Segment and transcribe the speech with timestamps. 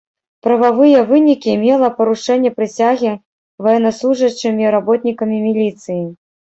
[0.45, 3.13] Прававыя вынікі мела парушэнне прысягі
[3.69, 6.05] ваеннаслужачымі, работнікамі міліцыі.